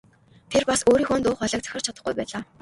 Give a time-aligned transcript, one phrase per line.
[0.55, 2.41] Тэр бас өөрийнхөө дуу хоолойг захирч чадахгүй байлаа.